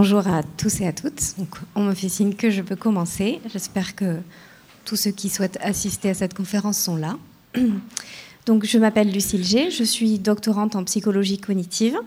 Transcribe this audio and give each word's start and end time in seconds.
Bonjour 0.00 0.28
à 0.28 0.44
tous 0.44 0.80
et 0.80 0.86
à 0.86 0.92
toutes. 0.92 1.34
on 1.74 1.82
me 1.82 1.92
fait 1.92 2.08
signe 2.08 2.34
que 2.34 2.50
je 2.50 2.62
peux 2.62 2.76
commencer. 2.76 3.40
J'espère 3.52 3.96
que 3.96 4.18
tous 4.84 4.94
ceux 4.94 5.10
qui 5.10 5.28
souhaitent 5.28 5.58
assister 5.60 6.10
à 6.10 6.14
cette 6.14 6.34
conférence 6.34 6.78
sont 6.78 6.94
là. 6.94 7.16
Donc, 8.46 8.64
je 8.64 8.78
m'appelle 8.78 9.10
Lucille 9.10 9.42
G, 9.42 9.72
je 9.72 9.82
suis 9.82 10.20
doctorante 10.20 10.76
en 10.76 10.84
psychologie 10.84 11.38
cognitive 11.38 11.98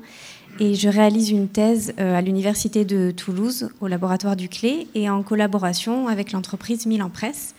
et 0.62 0.74
je 0.74 0.88
réalise 0.88 1.32
une 1.32 1.50
thèse 1.50 1.94
euh, 2.00 2.18
à 2.18 2.22
l'Université 2.22 2.86
de 2.86 3.12
Toulouse, 3.12 3.72
au 3.82 3.88
laboratoire 3.88 4.38
du 4.38 4.48
Clé, 4.48 4.88
et 4.96 5.10
en 5.10 5.22
collaboration 5.22 6.08
avec 6.08 6.32
l'entreprise 6.32 6.86
Milan 6.86 7.10
Presse. 7.10 7.56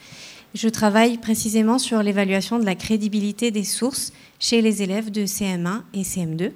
Je 0.55 0.71
travaille 0.71 1.19
précisément 1.19 1.79
sur 1.79 2.03
l'évaluation 2.03 2.59
de 2.59 2.65
la 2.65 2.75
crédibilité 2.75 3.51
des 3.51 3.65
sources 3.65 4.15
chez 4.39 4.63
les 4.63 4.83
élèves 4.83 5.11
de 5.11 5.27
CM1 5.27 5.83
et 5.93 6.05
CM2. 6.05 6.53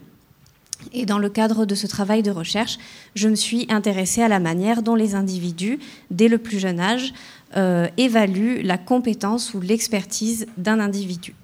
Et 0.93 1.07
dans 1.07 1.19
le 1.19 1.29
cadre 1.29 1.66
de 1.66 1.75
ce 1.75 1.87
travail 1.87 2.23
de 2.23 2.30
recherche, 2.30 2.79
je 3.15 3.29
me 3.29 3.35
suis 3.35 3.66
intéressée 3.71 4.23
à 4.23 4.29
la 4.29 4.41
manière 4.41 4.83
dont 4.83 4.95
les 4.95 5.15
individus, 5.15 5.79
dès 6.11 6.29
le 6.29 6.39
plus 6.39 6.59
jeune 6.59 6.80
âge, 6.80 7.12
euh, 7.57 7.89
évaluent 7.97 8.63
la 8.63 8.79
compétence 8.79 9.54
ou 9.54 9.60
l'expertise 9.60 10.47
d'un 10.57 10.80
individu. 10.80 11.35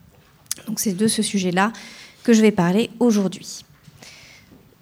Donc 0.66 0.80
c'est 0.80 0.92
de 0.92 1.06
ce 1.06 1.22
sujet-là 1.22 1.72
que 2.24 2.32
je 2.32 2.42
vais 2.42 2.50
parler 2.50 2.90
aujourd'hui. 3.00 3.64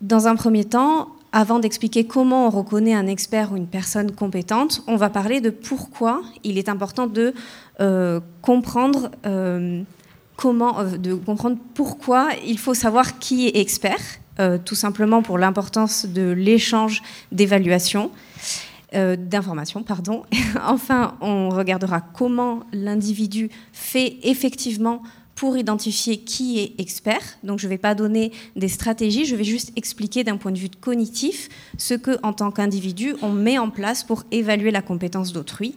Dans 0.01 0.27
un 0.27 0.37
premier 0.37 0.65
temps, 0.65 1.09
avant 1.33 1.59
d'expliquer 1.59 2.05
comment 2.05 2.47
on 2.47 2.51
reconnaît 2.51 2.95
un 2.95 3.07
expert 3.07 3.53
ou 3.53 3.57
une 3.57 3.67
personne 3.67 4.13
compétente, 4.13 4.83
on 4.87 4.97
va 4.97 5.11
parler 5.11 5.41
de 5.41 5.51
pourquoi 5.51 6.23
il 6.43 6.59
est 6.59 6.69
important 6.69 7.07
de 7.07 7.35
euh, 7.81 8.21
comprendre 8.43 9.11
euh, 9.27 9.83
comment, 10.37 10.83
de 10.85 11.15
comprendre 11.15 11.59
pourquoi 11.75 12.31
il 12.47 12.59
faut 12.59 12.75
savoir 12.75 13.19
qui 13.19 13.47
est 13.47 13.57
expert, 13.59 14.01
tout 14.65 14.75
simplement 14.75 15.23
pour 15.23 15.39
l'importance 15.39 16.07
de 16.07 16.31
l'échange 16.31 17.03
d'évaluation. 17.33 18.11
d'informations, 18.93 19.83
pardon. 19.83 20.25
enfin, 20.65 21.17
on 21.21 21.51
regardera 21.51 22.01
comment 22.01 22.61
l'individu 22.73 23.51
fait 23.73 24.17
effectivement 24.23 25.03
pour 25.41 25.57
identifier 25.57 26.19
qui 26.19 26.59
est 26.59 26.75
expert. 26.79 27.23
Donc 27.45 27.61
je 27.61 27.67
ne 27.67 27.71
vais 27.71 27.79
pas 27.79 27.95
donner 27.95 28.31
des 28.57 28.69
stratégies, 28.69 29.25
je 29.25 29.35
vais 29.35 29.45
juste 29.45 29.73
expliquer 29.75 30.23
d'un 30.23 30.37
point 30.37 30.53
de 30.53 30.59
vue 30.59 30.69
cognitif 30.69 31.49
ce 31.79 31.95
que, 31.95 32.19
en 32.23 32.35
tant 32.35 32.51
qu'individu, 32.51 33.15
on 33.23 33.31
met 33.31 33.57
en 33.57 33.71
place 33.71 34.05
pour 34.05 34.25
évaluer 34.33 34.71
la 34.71 34.83
compétence 34.83 35.33
d'autrui. 35.33 35.77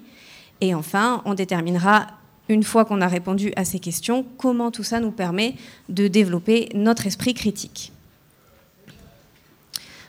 Et 0.60 0.76
enfin, 0.76 1.22
on 1.24 1.34
déterminera, 1.34 2.08
une 2.50 2.64
fois 2.64 2.84
qu'on 2.84 3.00
a 3.00 3.08
répondu 3.08 3.54
à 3.56 3.64
ces 3.64 3.80
questions, 3.80 4.26
comment 4.38 4.70
tout 4.70 4.84
ça 4.84 5.00
nous 5.00 5.12
permet 5.12 5.56
de 5.88 6.10
développer 6.10 6.68
notre 6.76 7.08
esprit 7.08 7.34
critique. 7.34 7.93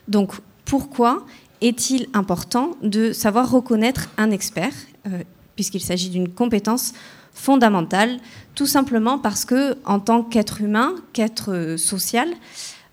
Donc 0.08 0.32
pourquoi 0.64 1.24
est-il 1.60 2.08
important 2.12 2.72
de 2.82 3.12
savoir 3.12 3.50
reconnaître 3.50 4.08
un 4.18 4.30
expert, 4.30 4.72
euh, 5.06 5.22
puisqu'il 5.56 5.80
s'agit 5.80 6.10
d'une 6.10 6.28
compétence 6.28 6.92
fondamentale, 7.32 8.18
tout 8.54 8.66
simplement 8.66 9.18
parce 9.18 9.44
que, 9.44 9.76
en 9.84 9.98
tant 9.98 10.22
qu'être 10.22 10.60
humain, 10.60 10.94
qu'être 11.12 11.76
social, 11.76 12.28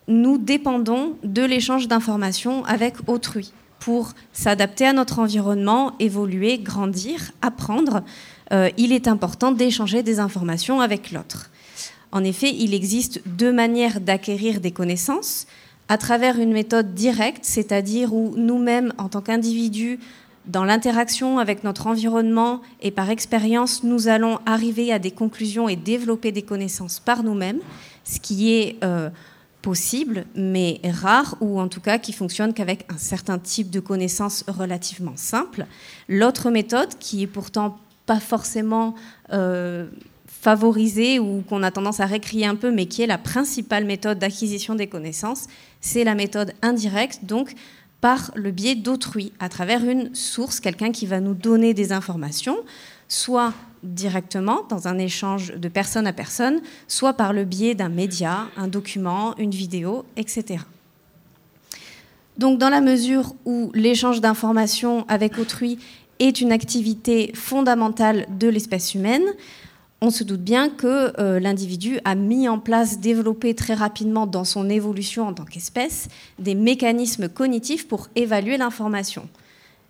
nous 0.08 0.38
dépendons 0.38 1.16
de 1.24 1.44
l'échange 1.44 1.88
d'informations 1.88 2.66
avec 2.66 2.96
autrui 3.08 3.54
pour 3.80 4.14
s'adapter 4.32 4.86
à 4.86 4.94
notre 4.94 5.20
environnement, 5.20 5.94
évoluer, 6.00 6.60
grandir, 6.60 7.32
apprendre. 7.42 8.04
Euh, 8.54 8.70
il 8.78 8.92
est 8.92 9.08
important 9.08 9.52
d'échanger 9.52 10.04
des 10.04 10.20
informations 10.20 10.82
avec 10.82 11.12
l'autre. 11.12 11.50
En 12.12 12.24
effet, 12.24 12.54
il 12.54 12.74
existe 12.74 13.22
deux 13.26 13.52
manières 13.52 14.00
d'acquérir 14.00 14.60
des 14.60 14.72
connaissances 14.72 15.48
à 15.92 15.98
travers 15.98 16.40
une 16.40 16.54
méthode 16.54 16.94
directe, 16.94 17.44
c'est-à-dire 17.44 18.14
où 18.14 18.34
nous-mêmes, 18.38 18.94
en 18.98 19.10
tant 19.10 19.20
qu'individus, 19.20 20.00
dans 20.46 20.64
l'interaction 20.64 21.38
avec 21.38 21.66
notre 21.66 21.86
environnement 21.86 22.62
et 22.82 22.92
par 22.92 23.10
expérience, 23.10 23.84
nous 23.84 24.08
allons 24.08 24.40
arriver 24.46 24.94
à 24.94 25.00
des 25.00 25.12
conclusions 25.12 25.68
et 25.68 25.76
développer 25.76 26.32
des 26.32 26.44
connaissances 26.44 27.02
par 27.02 27.24
nous-mêmes, 27.24 27.60
ce 28.06 28.22
qui 28.22 28.54
est 28.54 28.78
euh, 28.86 29.10
possible, 29.62 30.24
mais 30.34 30.80
rare, 30.94 31.36
ou 31.42 31.60
en 31.60 31.68
tout 31.68 31.82
cas 31.82 31.98
qui 31.98 32.14
fonctionne 32.14 32.54
qu'avec 32.54 32.86
un 32.90 32.98
certain 32.98 33.38
type 33.38 33.70
de 33.70 33.82
connaissances 33.82 34.46
relativement 34.48 35.18
simples. 35.18 35.66
L'autre 36.08 36.52
méthode, 36.52 36.98
qui 37.00 37.24
est 37.24 37.28
pourtant 37.28 37.78
pas 38.06 38.22
forcément 38.22 38.96
euh, 39.34 39.88
favorisée 40.42 41.20
ou 41.20 41.44
qu'on 41.48 41.62
a 41.62 41.70
tendance 41.70 42.00
à 42.00 42.08
récrier 42.08 42.48
un 42.48 42.56
peu, 42.56 42.72
mais 42.72 42.88
qui 42.88 43.04
est 43.04 43.08
la 43.08 43.20
principale 43.20 43.86
méthode 43.86 44.18
d'acquisition 44.18 44.74
des 44.74 44.88
connaissances, 44.88 45.46
c'est 45.82 46.04
la 46.04 46.16
méthode 46.16 46.54
indirecte, 46.64 47.26
donc 47.26 47.54
par 48.02 48.32
le 48.34 48.50
biais 48.50 48.74
d'autrui, 48.74 49.34
à 49.40 49.50
travers 49.50 49.88
une 49.88 50.16
source, 50.16 50.60
quelqu'un 50.60 50.92
qui 50.92 51.06
va 51.06 51.20
nous 51.20 51.36
donner 51.36 51.76
des 51.76 51.92
informations, 51.92 52.58
soit 53.08 53.54
directement 53.84 54.64
dans 54.68 54.88
un 54.88 54.98
échange 54.98 55.54
de 55.54 55.68
personne 55.68 56.08
à 56.08 56.14
personne, 56.14 56.60
soit 56.88 57.14
par 57.14 57.34
le 57.34 57.46
biais 57.46 57.76
d'un 57.76 57.90
média, 57.90 58.48
un 58.58 58.68
document, 58.68 59.38
une 59.38 59.52
vidéo, 59.52 60.06
etc. 60.18 60.64
Donc 62.40 62.58
dans 62.58 62.70
la 62.70 62.82
mesure 62.82 63.36
où 63.46 63.72
l'échange 63.76 64.22
d'informations 64.22 65.06
avec 65.08 65.38
autrui 65.38 65.78
est 66.18 66.42
une 66.42 66.52
activité 66.52 67.32
fondamentale 67.36 68.26
de 68.40 68.48
l'espèce 68.48 68.96
humaine, 68.96 69.26
on 70.02 70.10
se 70.10 70.24
doute 70.24 70.42
bien 70.42 70.70
que 70.70 71.14
euh, 71.20 71.40
l'individu 71.40 72.00
a 72.06 72.16
mis 72.16 72.50
en 72.50 72.58
place, 72.58 73.00
développé 73.00 73.54
très 73.54 73.76
rapidement 73.76 74.26
dans 74.26 74.44
son 74.44 74.68
évolution 74.68 75.28
en 75.28 75.34
tant 75.34 75.46
qu'espèce, 75.46 76.08
des 76.40 76.56
mécanismes 76.56 77.30
cognitifs 77.30 77.88
pour 77.88 78.08
évaluer 78.16 78.58
l'information. 78.58 79.30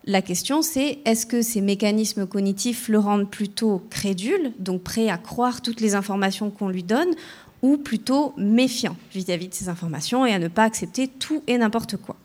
La 0.04 0.20
question 0.20 0.60
c'est 0.60 0.98
est-ce 1.06 1.24
que 1.24 1.40
ces 1.40 1.62
mécanismes 1.62 2.26
cognitifs 2.26 2.88
le 2.88 2.98
rendent 2.98 3.30
plutôt 3.30 3.82
crédule, 3.88 4.52
donc 4.58 4.82
prêt 4.82 5.08
à 5.08 5.16
croire 5.16 5.62
toutes 5.62 5.80
les 5.80 5.94
informations 5.94 6.50
qu'on 6.50 6.68
lui 6.68 6.82
donne, 6.82 7.14
ou 7.62 7.78
plutôt 7.78 8.34
méfiant 8.36 8.96
vis-à-vis 9.14 9.48
de 9.48 9.54
ces 9.54 9.68
informations 9.68 10.26
et 10.26 10.34
à 10.34 10.38
ne 10.38 10.48
pas 10.48 10.64
accepter 10.64 11.08
tout 11.08 11.42
et 11.46 11.56
n'importe 11.56 11.96
quoi? 11.96 12.16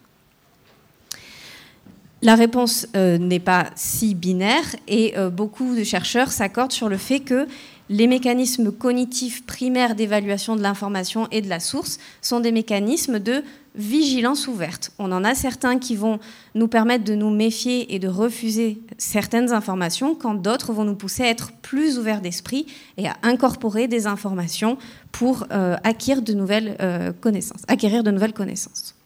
La 2.24 2.34
réponse 2.34 2.88
euh, 2.96 3.20
n'est 3.20 3.40
pas 3.40 3.70
si 3.76 4.16
binaire 4.16 4.66
et 4.88 5.16
euh, 5.18 5.30
beaucoup 5.30 5.76
de 5.76 5.84
chercheurs 5.84 6.32
s'accordent 6.32 6.72
sur 6.72 6.90
le 6.90 6.98
fait 6.98 7.20
que 7.20 7.48
les 7.90 8.08
mécanismes 8.08 8.72
cognitifs 8.72 9.46
primaires 9.46 9.96
d'évaluation 9.96 10.56
de 10.56 10.62
l'information 10.62 11.28
et 11.32 11.42
de 11.42 11.50
la 11.50 11.60
source 11.60 12.00
sont 12.22 12.40
des 12.40 12.52
mécanismes 12.52 13.20
de 13.20 13.44
vigilance 13.76 14.48
ouverte. 14.48 14.92
On 14.98 15.12
en 15.12 15.24
a 15.24 15.36
certains 15.36 15.78
qui 15.78 15.96
vont 15.96 16.20
nous 16.56 16.68
permettre 16.68 17.04
de 17.04 17.14
nous 17.14 17.30
méfier 17.30 17.94
et 17.94 18.00
de 18.00 18.08
refuser 18.08 18.82
certaines 18.98 19.54
informations, 19.54 20.16
quand 20.16 20.34
d'autres 20.34 20.74
vont 20.74 20.84
nous 20.84 20.96
pousser 20.96 21.24
à 21.24 21.30
être 21.30 21.52
plus 21.62 22.00
ouverts 22.00 22.22
d'esprit 22.22 22.66
et 22.98 23.08
à 23.08 23.16
incorporer 23.22 23.88
des 23.88 24.08
informations 24.08 24.78
pour 25.12 25.44
euh, 25.52 25.76
euh. 25.78 25.82
Acquérir 25.84 26.22
de 28.04 28.12
nouvelles 28.12 28.34
connaissances. 28.34 28.97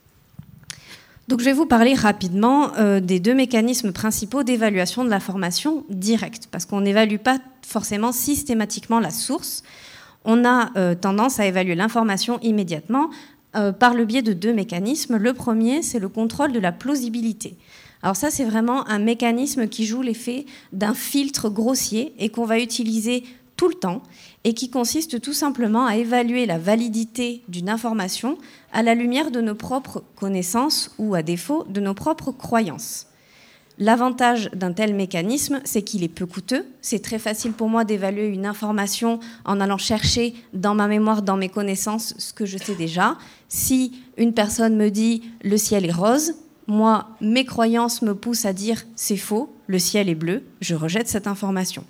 Donc 1.28 1.40
je 1.40 1.46
vais 1.46 1.54
vous 1.54 1.66
parler 1.66 1.94
rapidement 1.94 2.76
euh, 2.78 3.00
des 3.00 3.20
deux 3.20 3.34
mécanismes 3.34 3.92
principaux 3.92 4.44
d'évaluation 4.44 5.04
de 5.06 5.10
l'information 5.10 5.86
directe, 5.90 6.48
parce 6.52 6.66
qu'on 6.66 6.82
n'évalue 6.82 7.18
pas 7.18 7.40
forcément 7.66 8.12
systématiquement 8.12 9.00
la 9.00 9.12
source. 9.12 9.64
On 10.26 10.46
a 10.46 10.72
euh, 10.78 10.96
tendance 10.96 11.40
à 11.40 11.46
évaluer 11.46 11.76
l'information 11.76 12.40
immédiatement 12.42 13.10
euh, 13.56 13.72
par 13.72 13.94
le 13.94 14.06
biais 14.06 14.22
de 14.22 14.34
deux 14.34 14.54
mécanismes. 14.54 15.18
Le 15.18 15.34
premier, 15.34 15.82
c'est 15.82 16.00
le 16.00 16.10
contrôle 16.10 16.52
de 16.52 16.60
la 16.60 16.72
plausibilité. 16.72 17.56
Alors 18.04 18.16
ça, 18.16 18.32
c'est 18.32 18.46
vraiment 18.46 18.88
un 18.88 19.00
mécanisme 19.00 19.68
qui 19.68 19.86
joue 19.86 20.02
l'effet 20.02 20.46
d'un 20.74 20.94
filtre 20.94 21.50
grossier 21.50 22.14
et 22.18 22.30
qu'on 22.30 22.46
va 22.46 22.60
utiliser 22.60 23.24
tout 23.58 23.68
le 23.68 23.76
temps 23.76 24.02
et 24.44 24.54
qui 24.54 24.70
consiste 24.70 25.22
tout 25.22 25.34
simplement 25.34 25.86
à 25.86 25.98
évaluer 25.98 26.46
la 26.46 26.58
validité 26.58 27.44
d'une 27.48 27.70
information 27.70 28.38
à 28.74 28.84
la 28.84 28.96
lumière 28.96 29.32
de 29.32 29.42
nos 29.42 29.56
propres 29.56 30.04
connaissances 30.16 30.94
ou 30.98 31.14
à 31.16 31.22
défaut 31.22 31.66
de 31.70 31.82
nos 31.82 31.94
propres 31.94 32.32
croyances. 32.32 33.08
L'avantage 33.78 34.50
d'un 34.54 34.74
tel 34.74 34.94
mécanisme, 34.94 35.60
c'est 35.64 35.82
qu'il 35.82 36.04
est 36.04 36.08
peu 36.08 36.26
coûteux. 36.26 36.66
C'est 36.82 37.02
très 37.02 37.18
facile 37.18 37.54
pour 37.54 37.70
moi 37.70 37.84
d'évaluer 37.84 38.28
une 38.28 38.46
information 38.46 39.20
en 39.46 39.60
allant 39.60 39.78
chercher 39.78 40.36
dans 40.54 40.76
ma 40.76 40.88
mémoire, 40.88 41.22
dans 41.22 41.38
mes 41.38 41.50
connaissances, 41.50 42.14
ce 42.18 42.34
que 42.34 42.46
je 42.46 42.58
sais 42.58 42.76
déjà. 42.76 43.18
Si 43.50 43.94
une 44.18 44.34
personne 44.34 44.76
me 44.76 44.90
dit 44.90 45.24
le 45.42 45.58
ciel 45.58 45.86
est 45.86 45.92
rose, 45.92 46.36
moi, 46.68 47.10
mes 47.22 47.46
croyances 47.46 48.02
me 48.02 48.14
poussent 48.14 48.46
à 48.46 48.54
dire 48.54 48.86
c'est 48.96 49.18
faux, 49.18 49.54
le 49.68 49.80
ciel 49.80 50.10
est 50.10 50.16
bleu, 50.16 50.44
je 50.60 50.76
rejette 50.76 51.08
cette 51.08 51.28
information. 51.28 51.84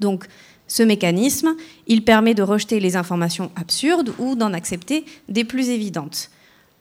Donc, 0.00 0.26
ce 0.68 0.82
mécanisme, 0.82 1.54
il 1.86 2.04
permet 2.04 2.34
de 2.34 2.42
rejeter 2.42 2.80
les 2.80 2.96
informations 2.96 3.50
absurdes 3.56 4.12
ou 4.18 4.34
d'en 4.34 4.52
accepter 4.52 5.04
des 5.28 5.44
plus 5.44 5.68
évidentes. 5.68 6.30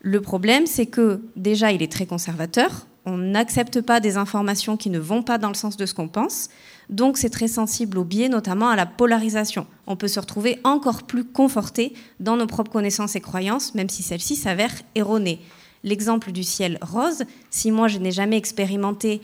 Le 0.01 0.21
problème, 0.21 0.67
c'est 0.67 0.85
que 0.85 1.21
déjà, 1.35 1.71
il 1.71 1.81
est 1.81 1.91
très 1.91 2.05
conservateur. 2.05 2.87
On 3.05 3.17
n'accepte 3.17 3.81
pas 3.81 3.99
des 3.99 4.17
informations 4.17 4.77
qui 4.77 4.89
ne 4.89 4.99
vont 4.99 5.23
pas 5.23 5.37
dans 5.37 5.49
le 5.49 5.55
sens 5.55 5.77
de 5.77 5.85
ce 5.85 5.93
qu'on 5.93 6.07
pense. 6.07 6.49
Donc, 6.89 7.17
c'est 7.17 7.29
très 7.29 7.47
sensible 7.47 7.97
au 7.97 8.03
biais, 8.03 8.29
notamment 8.29 8.69
à 8.69 8.75
la 8.75 8.85
polarisation. 8.85 9.65
On 9.87 9.95
peut 9.95 10.07
se 10.07 10.19
retrouver 10.19 10.59
encore 10.63 11.03
plus 11.03 11.23
conforté 11.23 11.93
dans 12.19 12.37
nos 12.37 12.47
propres 12.47 12.71
connaissances 12.71 13.15
et 13.15 13.21
croyances, 13.21 13.75
même 13.75 13.89
si 13.89 14.03
celles-ci 14.03 14.35
s'avèrent 14.35 14.81
erronées. 14.95 15.39
l'exemple 15.83 16.31
du 16.31 16.43
ciel 16.43 16.79
rose, 16.81 17.25
si 17.51 17.69
moi 17.69 17.87
je 17.87 17.99
n'ai 17.99 18.11
jamais 18.11 18.37
expérimenté 18.37 19.21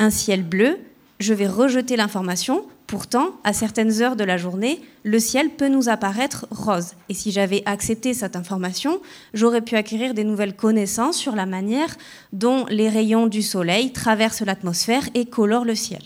un 0.00 0.10
ciel 0.10 0.42
bleu, 0.42 0.78
je 1.20 1.34
vais 1.34 1.46
rejeter 1.46 1.94
l'information. 1.94 2.64
Pourtant, 2.90 3.36
à 3.44 3.52
certaines 3.52 4.02
heures 4.02 4.16
de 4.16 4.24
la 4.24 4.36
journée, 4.36 4.80
le 5.04 5.20
ciel 5.20 5.50
peut 5.50 5.68
nous 5.68 5.88
apparaître 5.88 6.48
rose. 6.50 6.94
Et 7.08 7.14
si 7.14 7.30
j'avais 7.30 7.62
accepté 7.64 8.14
cette 8.14 8.34
information, 8.34 9.00
j'aurais 9.32 9.60
pu 9.60 9.76
acquérir 9.76 10.12
des 10.12 10.24
nouvelles 10.24 10.56
connaissances 10.56 11.16
sur 11.16 11.36
la 11.36 11.46
manière 11.46 11.96
dont 12.32 12.66
les 12.68 12.88
rayons 12.88 13.28
du 13.28 13.42
soleil 13.42 13.92
traversent 13.92 14.40
l'atmosphère 14.40 15.08
et 15.14 15.26
colorent 15.26 15.64
le 15.64 15.76
ciel. 15.76 16.02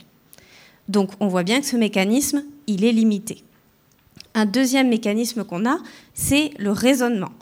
Donc 0.90 1.08
on 1.20 1.28
voit 1.28 1.42
bien 1.42 1.60
que 1.60 1.66
ce 1.66 1.78
mécanisme, 1.78 2.44
il 2.66 2.84
est 2.84 2.92
limité. 2.92 3.42
Un 4.34 4.44
deuxième 4.44 4.90
mécanisme 4.90 5.42
qu'on 5.42 5.64
a, 5.64 5.78
c'est 6.12 6.50
le 6.58 6.70
raisonnement. 6.70 7.32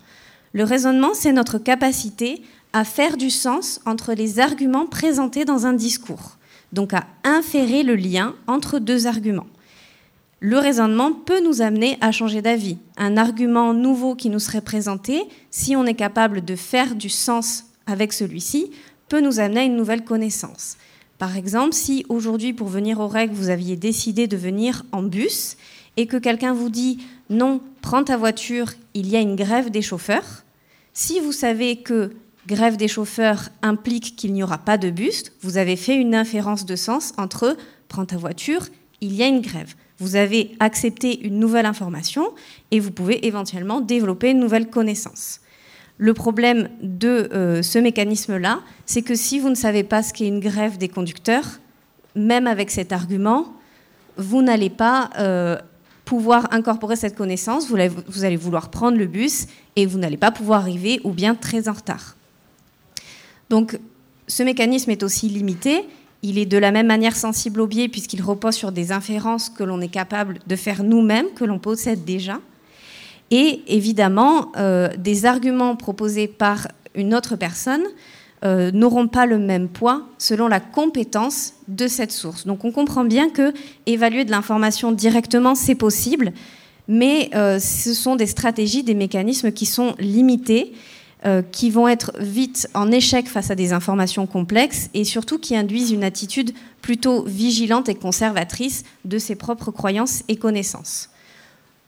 Le 0.52 0.62
raisonnement, 0.62 1.14
c'est 1.14 1.32
notre 1.32 1.58
capacité 1.58 2.42
à 2.72 2.84
faire 2.84 3.16
du 3.16 3.28
sens 3.28 3.80
entre 3.86 4.12
les 4.12 4.38
arguments 4.38 4.86
présentés 4.86 5.44
dans 5.44 5.66
un 5.66 5.72
discours, 5.72 6.36
donc 6.72 6.94
à 6.94 7.06
inférer 7.24 7.82
le 7.82 7.94
lien 7.94 8.34
entre 8.46 8.78
deux 8.78 9.06
arguments. 9.06 9.46
Le 10.40 10.58
raisonnement 10.58 11.12
peut 11.12 11.40
nous 11.40 11.62
amener 11.62 11.98
à 12.00 12.10
changer 12.10 12.42
d'avis. 12.42 12.78
Un 12.96 13.16
argument 13.16 13.74
nouveau 13.74 14.16
qui 14.16 14.28
nous 14.28 14.40
serait 14.40 14.60
présenté, 14.60 15.22
si 15.50 15.76
on 15.76 15.86
est 15.86 15.94
capable 15.94 16.44
de 16.44 16.56
faire 16.56 16.96
du 16.96 17.08
sens 17.08 17.66
avec 17.86 18.12
celui-ci, 18.12 18.72
peut 19.08 19.20
nous 19.20 19.38
amener 19.38 19.60
à 19.60 19.64
une 19.64 19.76
nouvelle 19.76 20.04
connaissance. 20.04 20.76
Par 21.19 21.36
exemple, 21.36 21.74
si 21.74 22.04
aujourd'hui, 22.08 22.52
pour 22.52 22.66
venir 22.66 22.98
aux 22.98 23.06
règles, 23.06 23.34
vous 23.34 23.50
aviez 23.50 23.76
décidé 23.76 24.26
de 24.26 24.36
venir 24.36 24.84
en 24.90 25.04
bus 25.04 25.56
et 25.96 26.06
que 26.06 26.16
quelqu'un 26.16 26.54
vous 26.54 26.70
dit 26.70 26.98
non, 27.30 27.60
prends 27.80 28.02
ta 28.02 28.16
voiture, 28.16 28.72
il 28.94 29.08
y 29.08 29.16
a 29.16 29.20
une 29.20 29.36
grève 29.36 29.70
des 29.70 29.82
chauffeurs, 29.82 30.42
si 30.92 31.20
vous 31.20 31.32
savez 31.32 31.76
que 31.76 32.10
grève 32.46 32.76
des 32.76 32.88
chauffeurs 32.88 33.48
implique 33.62 34.16
qu'il 34.16 34.32
n'y 34.32 34.42
aura 34.42 34.58
pas 34.58 34.78
de 34.78 34.90
bus, 34.90 35.24
vous 35.42 35.56
avez 35.56 35.76
fait 35.76 35.96
une 35.96 36.14
inférence 36.14 36.66
de 36.66 36.76
sens 36.76 37.12
entre 37.18 37.56
prends 37.88 38.04
ta 38.06 38.16
voiture, 38.16 38.66
il 39.00 39.14
y 39.14 39.22
a 39.22 39.26
une 39.26 39.40
grève. 39.40 39.74
Vous 39.98 40.16
avez 40.16 40.52
accepté 40.58 41.24
une 41.24 41.38
nouvelle 41.38 41.66
information 41.66 42.32
et 42.70 42.80
vous 42.80 42.90
pouvez 42.90 43.26
éventuellement 43.26 43.80
développer 43.80 44.30
une 44.30 44.40
nouvelle 44.40 44.68
connaissance. 44.68 45.40
Le 45.98 46.14
problème 46.14 46.68
de 46.80 47.28
euh, 47.32 47.62
ce 47.62 47.78
mécanisme-là, 47.78 48.60
c'est 48.86 49.02
que 49.02 49.14
si 49.14 49.38
vous 49.38 49.50
ne 49.50 49.54
savez 49.54 49.84
pas 49.84 50.02
ce 50.02 50.12
qu'est 50.12 50.26
une 50.26 50.40
grève 50.40 50.78
des 50.78 50.88
conducteurs, 50.88 51.60
même 52.16 52.46
avec 52.46 52.70
cet 52.70 52.92
argument, 52.92 53.54
vous 54.16 54.42
n'allez 54.42 54.70
pas 54.70 55.10
euh, 55.18 55.56
pouvoir 56.04 56.48
incorporer 56.52 56.96
cette 56.96 57.14
connaissance, 57.14 57.68
vous, 57.68 57.76
vous 58.08 58.24
allez 58.24 58.36
vouloir 58.36 58.70
prendre 58.70 58.98
le 58.98 59.06
bus 59.06 59.46
et 59.76 59.86
vous 59.86 59.98
n'allez 59.98 60.16
pas 60.16 60.30
pouvoir 60.30 60.60
arriver 60.62 61.00
ou 61.04 61.12
bien 61.12 61.34
très 61.34 61.68
en 61.68 61.72
retard. 61.72 62.16
Donc 63.52 63.78
ce 64.28 64.43
mécanisme 64.43 64.90
est 64.93 65.02
aussi 65.02 65.28
limité. 65.28 65.84
Il 66.22 66.38
est 66.38 66.46
de 66.46 66.56
la 66.56 66.70
même 66.70 66.87
manière 66.87 67.14
sensible 67.14 67.60
au 67.60 67.66
biais 67.66 67.88
puisqu'il 67.88 68.22
repose 68.22 68.54
sur 68.54 68.72
des 68.72 68.93
inférences 68.93 69.50
que 69.50 69.62
l'on 69.62 69.82
est 69.82 69.93
capable 69.93 70.38
de 70.46 70.56
faire 70.56 70.82
nous-mêmes, 70.82 71.26
que 71.37 71.44
l'on 71.44 71.58
possède 71.58 72.02
déjà. 72.02 72.40
Et 73.31 73.60
évidemment, 73.66 74.52
euh, 74.56 74.88
des 74.96 75.26
arguments 75.26 75.76
proposés 75.76 76.28
par 76.28 76.66
une 76.94 77.14
autre 77.14 77.37
personne 77.37 77.82
euh, 78.43 78.70
n'auront 78.70 79.06
pas 79.06 79.26
le 79.26 79.38
même 79.38 79.69
poids 79.69 80.06
selon 80.16 80.48
la 80.48 80.60
compétence 80.60 81.52
de 81.69 81.88
cette 81.88 82.12
source. 82.12 82.46
Donc 82.46 82.64
on 82.64 82.72
comprend 82.72 83.05
bien 83.05 83.28
que 83.28 83.52
évaluer 83.84 84.25
de 84.25 84.31
l'information 84.31 84.93
directement, 84.93 85.55
c'est 85.55 85.75
possible, 85.75 86.32
mais 86.88 87.28
euh, 87.34 87.58
ce 87.58 87.93
sont 87.93 88.16
des 88.16 88.26
stratégies, 88.26 88.82
des 88.82 88.94
mécanismes 88.94 89.52
qui 89.52 89.66
sont 89.66 89.94
limités, 89.98 90.72
qui 91.52 91.70
vont 91.70 91.86
être 91.86 92.12
vite 92.19 92.69
en 92.74 92.90
échec 92.90 93.28
face 93.28 93.50
à 93.50 93.54
des 93.54 93.72
informations 93.72 94.26
complexes 94.26 94.90
et 94.92 95.04
surtout 95.04 95.38
qui 95.38 95.56
induisent 95.56 95.92
une 95.92 96.02
attitude 96.02 96.52
plutôt 96.80 97.22
vigilante 97.22 97.88
et 97.88 97.94
conservatrice 97.94 98.82
de 99.04 99.19
ses 99.19 99.36
propres 99.36 99.70
croyances 99.70 100.24
et 100.28 100.36
connaissances. 100.36 101.10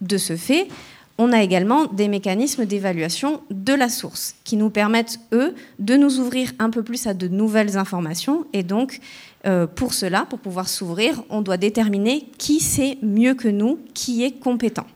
De 0.01 0.19
ce 0.19 0.37
fait, 0.37 0.69
on 1.17 1.33
a 1.33 1.43
également 1.43 1.87
des 1.87 2.09
mécanismes 2.09 2.67
d'évaluation 2.67 3.43
de 3.51 3.73
la 3.73 3.89
source 3.89 4.35
qui 4.45 4.57
nous 4.57 4.71
permettent, 4.71 5.21
eux, 5.33 5.55
de 5.79 5.95
nous 5.97 6.19
ouvrir 6.19 6.53
un 6.59 6.71
peu 6.71 6.83
plus 6.83 7.07
à 7.07 7.15
de 7.15 7.29
nouvelles 7.29 7.77
informations. 7.77 8.47
Et 8.53 8.65
donc, 8.65 9.01
euh, 9.47 9.67
pour 9.67 9.95
cela, 9.95 10.27
pour 10.29 10.41
pouvoir 10.41 10.69
s'ouvrir, 10.69 11.23
on 11.31 11.41
doit 11.41 11.57
déterminer 11.57 12.29
qui 12.39 12.59
sait 12.59 12.99
mieux 13.03 13.35
que 13.35 13.49
nous, 13.49 13.79
qui 13.95 14.25
est 14.25 14.33
compétent. 14.33 14.87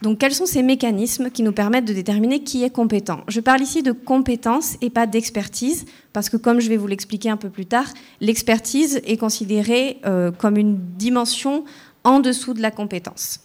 Donc, 0.00 0.18
quels 0.18 0.34
sont 0.34 0.46
ces 0.46 0.62
mécanismes 0.62 1.30
qui 1.30 1.42
nous 1.42 1.52
permettent 1.52 1.84
de 1.84 1.92
déterminer 1.92 2.44
qui 2.44 2.62
est 2.62 2.70
compétent? 2.70 3.20
Je 3.26 3.40
parle 3.40 3.62
ici 3.62 3.82
de 3.82 3.90
compétence 3.90 4.76
et 4.80 4.90
pas 4.90 5.06
d'expertise, 5.06 5.86
parce 6.12 6.28
que 6.28 6.36
comme 6.36 6.60
je 6.60 6.68
vais 6.68 6.76
vous 6.76 6.86
l'expliquer 6.86 7.30
un 7.30 7.36
peu 7.36 7.50
plus 7.50 7.66
tard, 7.66 7.86
l'expertise 8.20 9.00
est 9.04 9.16
considérée 9.16 9.98
euh, 10.06 10.30
comme 10.30 10.56
une 10.56 10.78
dimension 10.96 11.64
en 12.04 12.20
dessous 12.20 12.54
de 12.54 12.62
la 12.62 12.70
compétence. 12.70 13.40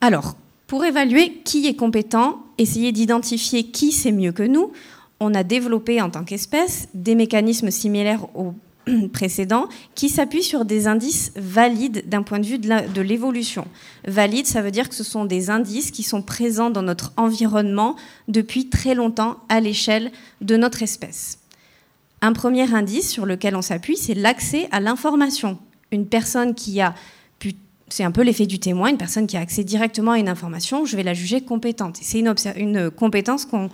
Alors, 0.00 0.36
pour 0.66 0.84
évaluer 0.84 1.34
qui 1.44 1.66
est 1.66 1.76
compétent, 1.76 2.42
essayer 2.56 2.92
d'identifier 2.92 3.64
qui 3.64 3.92
sait 3.92 4.12
mieux 4.12 4.32
que 4.32 4.42
nous, 4.42 4.72
on 5.20 5.34
a 5.34 5.44
développé 5.44 6.00
en 6.00 6.10
tant 6.10 6.24
qu'espèce 6.24 6.88
des 6.94 7.14
mécanismes 7.14 7.70
similaires 7.70 8.26
aux 8.34 8.54
précédents 9.12 9.68
qui 9.94 10.08
s'appuient 10.08 10.42
sur 10.42 10.64
des 10.64 10.86
indices 10.86 11.32
valides 11.36 12.08
d'un 12.08 12.22
point 12.22 12.38
de 12.38 12.46
vue 12.46 12.58
de 12.58 13.00
l'évolution. 13.00 13.66
Valide, 14.06 14.46
ça 14.46 14.62
veut 14.62 14.70
dire 14.70 14.88
que 14.88 14.94
ce 14.94 15.04
sont 15.04 15.24
des 15.24 15.50
indices 15.50 15.90
qui 15.90 16.02
sont 16.02 16.22
présents 16.22 16.70
dans 16.70 16.82
notre 16.82 17.12
environnement 17.16 17.96
depuis 18.28 18.68
très 18.68 18.94
longtemps 18.94 19.38
à 19.48 19.60
l'échelle 19.60 20.10
de 20.40 20.56
notre 20.56 20.82
espèce. 20.82 21.38
Un 22.22 22.32
premier 22.32 22.72
indice 22.74 23.10
sur 23.10 23.26
lequel 23.26 23.56
on 23.56 23.62
s'appuie, 23.62 23.96
c'est 23.96 24.14
l'accès 24.14 24.68
à 24.70 24.80
l'information. 24.80 25.58
Une 25.92 26.06
personne 26.06 26.54
qui 26.54 26.80
a 26.80 26.94
c'est 27.88 28.04
un 28.04 28.10
peu 28.10 28.22
l'effet 28.22 28.46
du 28.46 28.58
témoin, 28.58 28.88
une 28.88 28.96
personne 28.96 29.26
qui 29.26 29.36
a 29.36 29.40
accès 29.40 29.64
directement 29.64 30.12
à 30.12 30.18
une 30.18 30.28
information, 30.28 30.84
je 30.84 30.96
vais 30.96 31.02
la 31.02 31.14
juger 31.14 31.40
compétente. 31.42 31.98
C'est 32.00 32.18
une, 32.18 32.90
compétence 32.90 33.44
qu'on 33.44 33.70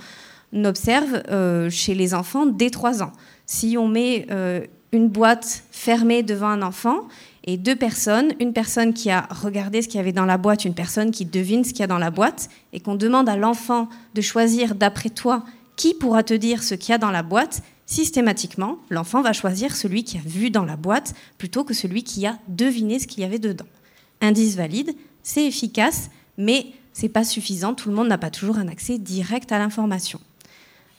observe 0.65 1.23
euh, 1.31 1.71
chez 1.71 1.95
les 1.95 2.13
enfants 2.15 2.47
dès 2.47 2.71
3 2.71 3.03
ans. 3.03 3.13
Si 3.47 3.77
on 3.79 3.89
met 3.89 4.27
euh, 4.31 4.67
une 4.93 5.09
boîte 5.09 5.65
fermée 5.71 6.23
devant 6.23 6.49
un 6.49 6.63
enfant 6.63 7.09
et 7.45 7.57
deux 7.57 7.75
personnes, 7.77 8.33
une 8.41 8.53
personne 8.53 8.95
qui 8.95 9.11
a 9.11 9.27
regardé 9.31 9.83
ce 9.83 9.89
qu'il 9.89 9.97
y 9.97 10.01
avait 10.01 10.13
dans 10.13 10.27
la 10.27 10.39
boîte, 10.39 10.65
une 10.65 10.75
personne 10.75 11.11
qui 11.11 11.25
devine 11.25 11.65
ce 11.65 11.71
qu'il 11.71 11.81
y 11.81 11.83
a 11.83 11.89
dans 11.89 11.99
la 11.99 12.11
boîte, 12.11 12.49
et 12.73 12.79
qu'on 12.79 12.95
demande 12.95 13.29
à 13.29 13.37
l'enfant 13.37 13.89
de 14.15 14.21
choisir 14.21 14.75
d'après 14.75 15.11
toi 15.11 15.45
qui 15.77 15.95
pourra 15.95 16.23
te 16.23 16.35
dire 16.35 16.63
ce 16.63 16.75
qu'il 16.75 16.91
y 16.91 16.95
a 16.95 16.99
dans 16.99 17.11
la 17.11 17.23
boîte, 17.23 17.63
systématiquement, 17.87 18.79
l'enfant 18.91 19.23
va 19.23 19.33
choisir 19.33 19.75
celui 19.75 20.05
qui 20.05 20.19
a 20.19 20.21
vu 20.25 20.51
dans 20.51 20.65
la 20.65 20.77
boîte 20.77 21.15
plutôt 21.39 21.65
que 21.65 21.75
celui 21.75 22.05
qui 22.05 22.27
a 22.27 22.39
deviné 22.47 22.99
ce 22.99 23.07
qu'il 23.09 23.23
y 23.23 23.27
avait 23.27 23.39
dedans 23.41 23.67
indice 24.23 24.57
valide, 24.57 24.95
c'est 25.23 25.45
efficace, 25.45 26.11
mais 26.39 26.67
ce 26.95 27.03
n'est 27.03 27.09
pas 27.09 27.25
suffisant. 27.25 27.75
Tout 27.75 27.91
le 27.91 27.95
monde 27.95 28.09
n'a 28.09 28.19
pas 28.19 28.31
toujours 28.31 28.59
un 28.59 28.69
accès 28.69 28.99
direct 28.99 29.53
à 29.53 29.59
l'information. 29.59 30.21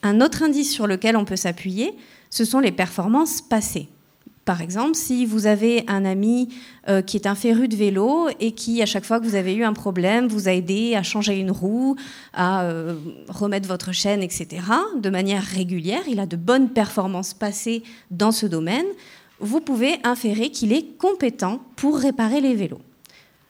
Un 0.03 0.21
autre 0.21 0.43
indice 0.43 0.71
sur 0.71 0.85
lequel 0.85 1.15
on 1.15 1.25
peut 1.25 1.37
s'appuyer, 1.37 1.93
ce 2.33 2.45
sont 2.45 2.59
les 2.59 2.71
performances 2.71 3.43
passées. 3.43 3.89
Par 4.43 4.61
exemple, 4.61 4.95
si 4.95 5.23
vous 5.23 5.45
avez 5.45 5.83
un 5.87 6.03
ami 6.03 6.49
euh, 6.89 7.03
qui 7.03 7.15
est 7.15 7.27
un 7.27 7.35
féru 7.35 7.67
de 7.67 7.75
vélo 7.75 8.27
et 8.39 8.53
qui, 8.53 8.81
à 8.81 8.87
chaque 8.87 9.05
fois 9.05 9.19
que 9.19 9.25
vous 9.25 9.35
avez 9.35 9.53
eu 9.53 9.63
un 9.63 9.73
problème, 9.73 10.27
vous 10.27 10.47
a 10.47 10.51
aidé 10.51 10.95
à 10.95 11.03
changer 11.03 11.37
une 11.37 11.51
roue, 11.51 11.95
à 12.33 12.63
euh, 12.63 12.95
remettre 13.29 13.67
votre 13.67 13.91
chaîne, 13.91 14.23
etc., 14.23 14.63
de 14.97 15.09
manière 15.11 15.43
régulière, 15.43 16.01
il 16.09 16.19
a 16.19 16.25
de 16.25 16.35
bonnes 16.35 16.69
performances 16.69 17.35
passées 17.35 17.83
dans 18.09 18.31
ce 18.31 18.47
domaine, 18.47 18.87
vous 19.39 19.61
pouvez 19.61 19.97
inférer 20.03 20.49
qu'il 20.49 20.73
est 20.73 20.97
compétent 20.97 21.59
pour 21.75 21.99
réparer 21.99 22.41
les 22.41 22.55
vélos. 22.55 22.81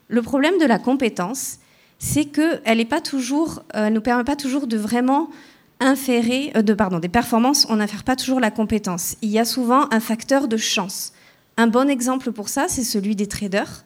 Le 0.09 0.21
problème 0.21 0.59
de 0.59 0.65
la 0.65 0.77
compétence, 0.77 1.59
c'est 1.99 2.25
qu'elle 2.25 2.59
ne 2.65 3.77
euh, 3.77 3.89
nous 3.89 4.01
permet 4.01 4.23
pas 4.25 4.35
toujours 4.35 4.67
de 4.67 4.75
vraiment 4.75 5.29
euh, 5.81 6.99
des 6.99 7.09
performances, 7.09 7.67
on 7.69 7.77
n'infère 7.77 8.03
pas 8.03 8.15
toujours 8.15 8.39
la 8.39 8.51
compétence. 8.51 9.15
Il 9.21 9.29
y 9.29 9.39
a 9.39 9.45
souvent 9.45 9.87
un 9.91 9.99
facteur 9.99 10.47
de 10.47 10.57
chance. 10.57 11.13
Un 11.57 11.67
bon 11.67 11.89
exemple 11.89 12.31
pour 12.31 12.49
ça, 12.49 12.67
c'est 12.67 12.83
celui 12.83 13.15
des 13.15 13.27
traders 13.27 13.83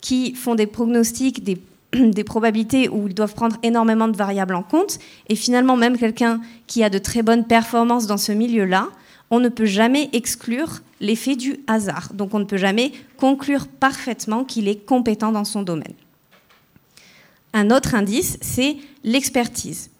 qui 0.00 0.34
font 0.34 0.54
des 0.54 0.66
pronostics, 0.66 1.44
des 1.92 2.24
probabilités 2.24 2.88
où 2.88 3.08
ils 3.08 3.14
doivent 3.14 3.34
prendre 3.34 3.56
énormément 3.62 4.08
de 4.08 4.16
variables 4.16 4.54
en 4.54 4.62
compte. 4.62 4.98
Et 5.28 5.34
finalement, 5.34 5.76
même 5.76 5.98
quelqu'un 5.98 6.40
qui 6.66 6.82
a 6.84 6.90
de 6.90 6.98
très 6.98 7.22
bonnes 7.22 7.46
performances 7.46 8.06
dans 8.06 8.16
ce 8.16 8.32
milieu-là, 8.32 8.88
on 9.30 9.40
ne 9.40 9.48
peut 9.48 9.66
jamais 9.66 10.08
exclure 10.12 10.80
l'effet 11.00 11.36
du 11.36 11.60
hasard. 11.66 12.12
Donc 12.14 12.34
on 12.34 12.38
ne 12.38 12.44
peut 12.44 12.56
jamais 12.56 12.92
conclure 13.16 13.66
parfaitement 13.68 14.44
qu'il 14.44 14.68
est 14.68 14.84
compétent 14.84 15.32
dans 15.32 15.44
son 15.44 15.62
domaine. 15.62 15.94
Un 17.52 17.70
autre 17.70 17.94
indice, 17.94 18.38
c'est 18.40 18.76
l'expertise. 19.02 19.90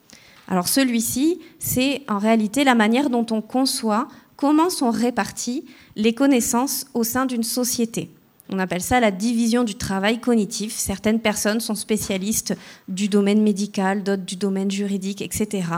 Alors 0.50 0.69
celui-ci, 0.69 1.38
c'est 1.61 2.02
en 2.09 2.19
réalité 2.19 2.64
la 2.64 2.75
manière 2.75 3.09
dont 3.09 3.26
on 3.30 3.40
conçoit 3.40 4.09
comment 4.37 4.69
sont 4.69 4.90
réparties 4.90 5.64
les 5.97 6.12
connaissances 6.12 6.87
au 6.92 7.04
sein 7.04 7.25
d'une 7.25 7.45
société. 7.45 8.11
On 8.52 8.59
appelle 8.59 8.80
ça 8.80 8.99
la 8.99 9.12
division 9.12 9.62
du 9.62 9.76
travail 9.76 10.19
cognitif. 10.19 10.75
Certaines 10.76 11.21
personnes 11.21 11.61
sont 11.61 11.76
spécialistes 11.76 12.57
du 12.88 13.09
domaine 13.09 13.42
médical, 13.42 14.02
d'autres 14.02 14.25
du 14.25 14.35
domaine 14.35 14.73
juridique, 14.73 15.23
etc. 15.23 15.69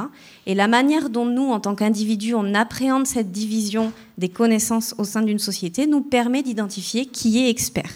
Et 0.46 0.54
la 0.54 0.68
manière 0.68 1.10
dont 1.10 1.26
nous, 1.26 1.50
en 1.50 1.60
tant 1.60 1.74
qu'individus, 1.74 2.34
on 2.34 2.54
appréhende 2.54 3.06
cette 3.06 3.30
division 3.30 3.92
des 4.16 4.30
connaissances 4.30 4.94
au 4.96 5.04
sein 5.04 5.20
d'une 5.20 5.38
société 5.38 5.86
nous 5.86 6.00
permet 6.00 6.42
d'identifier 6.42 7.04
qui 7.04 7.44
est 7.44 7.50
expert. 7.50 7.90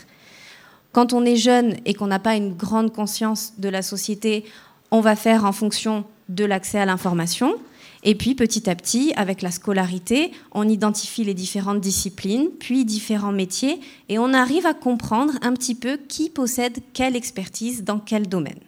Quand 0.93 1.15
on 1.15 1.25
est 1.25 1.37
jeune 1.37 1.77
et 1.87 1.95
qu'on 1.95 2.09
n'a 2.09 2.19
pas 2.19 2.37
une 2.37 2.55
grande 2.55 2.93
conscience 2.93 3.55
de 3.57 3.71
la 3.71 3.81
société, 3.81 4.45
on 4.91 5.01
va 5.01 5.17
faire 5.17 5.47
en 5.47 5.53
fonction 5.53 6.05
de 6.29 6.45
l'accès 6.45 6.79
à 6.79 6.87
l'information. 6.87 7.57
Et 8.03 8.15
puis 8.15 8.35
petit 8.35 8.71
à 8.71 8.75
petit, 8.75 9.13
avec 9.17 9.43
la 9.43 9.51
scolarité, 9.51 10.31
on 10.53 10.69
identifie 10.69 11.25
les 11.25 11.35
différentes 11.35 11.81
disciplines, 11.81 12.49
puis 12.61 12.85
différents 12.85 13.33
métiers, 13.33 13.81
et 14.09 14.19
on 14.19 14.33
arrive 14.33 14.67
à 14.67 14.75
comprendre 14.75 15.33
un 15.43 15.53
petit 15.55 15.75
peu 15.75 15.97
qui 15.97 16.31
possède 16.31 16.79
quelle 16.93 17.17
expertise 17.17 17.83
dans 17.83 17.99
quel 17.99 18.29
domaine. 18.29 18.61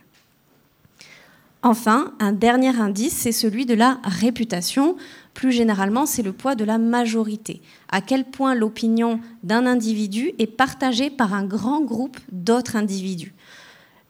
Enfin, 1.62 2.12
un 2.20 2.32
dernier 2.32 2.80
indice, 2.80 3.14
c'est 3.14 3.32
celui 3.32 3.66
de 3.66 3.74
la 3.74 3.98
réputation. 4.04 4.96
Plus 5.34 5.52
généralement, 5.52 6.06
c'est 6.06 6.22
le 6.22 6.32
poids 6.32 6.54
de 6.54 6.64
la 6.64 6.78
majorité. 6.78 7.60
À 7.90 8.00
quel 8.00 8.24
point 8.24 8.54
l'opinion 8.54 9.20
d'un 9.42 9.66
individu 9.66 10.32
est 10.38 10.46
partagée 10.46 11.10
par 11.10 11.34
un 11.34 11.44
grand 11.44 11.80
groupe 11.80 12.18
d'autres 12.30 12.76
individus. 12.76 13.34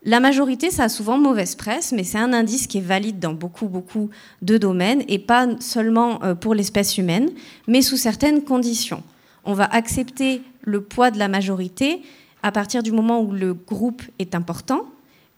La 0.05 0.21
majorité, 0.21 0.71
ça 0.71 0.85
a 0.85 0.88
souvent 0.88 1.19
mauvaise 1.19 1.57
presse, 1.57 1.93
mais 1.93 2.05
c'est 2.05 2.19
un 2.19 2.33
indice 2.33 2.67
qui 2.69 2.78
est 2.78 2.83
valide 2.83 3.19
dans 3.19 3.33
beaucoup, 3.33 3.67
beaucoup 3.67 4.11
de 4.43 4.57
domaines, 4.57 5.02
et 5.09 5.19
pas 5.19 5.49
seulement 5.61 6.23
euh, 6.23 6.35
pour 6.35 6.55
l'espèce 6.55 6.99
humaine, 6.99 7.31
mais 7.67 7.83
sous 7.83 7.97
certaines 7.97 8.45
conditions. 8.45 9.02
On 9.45 9.55
va 9.55 9.64
accepter 9.64 10.43
le 10.62 10.83
poids 10.83 11.11
de 11.11 11.19
la 11.19 11.28
majorité 11.28 12.02
à 12.43 12.52
partir 12.52 12.85
du 12.85 12.93
moment 12.93 13.21
où 13.21 13.33
le 13.33 13.55
groupe 13.55 14.02
est 14.21 14.37
important, 14.37 14.83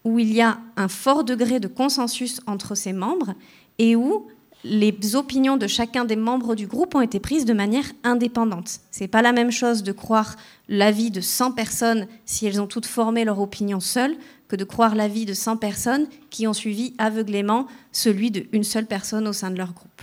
où 0.03 0.19
il 0.19 0.31
y 0.31 0.41
a 0.41 0.59
un 0.77 0.87
fort 0.87 1.23
degré 1.23 1.59
de 1.59 1.67
consensus 1.67 2.39
entre 2.45 2.75
ses 2.75 2.93
membres, 2.93 3.33
et 3.79 3.95
où 3.95 4.27
les 4.63 5.15
opinions 5.15 5.57
de 5.57 5.67
chacun 5.67 6.05
des 6.05 6.15
membres 6.15 6.55
du 6.55 6.67
groupe 6.67 6.95
ont 6.95 7.01
été 7.01 7.19
prises 7.19 7.45
de 7.45 7.53
manière 7.53 7.85
indépendante. 8.03 8.79
C'est 8.91 9.07
pas 9.07 9.21
la 9.21 9.31
même 9.31 9.51
chose 9.51 9.83
de 9.83 9.91
croire 9.91 10.35
l'avis 10.69 11.11
de 11.11 11.21
100 11.21 11.53
personnes 11.53 12.07
si 12.25 12.45
elles 12.45 12.61
ont 12.61 12.67
toutes 12.67 12.85
formé 12.85 13.25
leur 13.25 13.39
opinion 13.39 13.79
seules 13.79 14.15
que 14.47 14.55
de 14.55 14.63
croire 14.63 14.95
l'avis 14.95 15.25
de 15.25 15.33
100 15.33 15.57
personnes 15.57 16.07
qui 16.29 16.47
ont 16.47 16.53
suivi 16.53 16.93
aveuglément 16.97 17.67
celui 17.91 18.31
d'une 18.31 18.63
seule 18.63 18.85
personne 18.85 19.27
au 19.27 19.33
sein 19.33 19.49
de 19.49 19.57
leur 19.57 19.73
groupe. 19.73 20.01